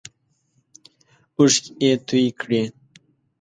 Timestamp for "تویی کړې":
2.07-2.61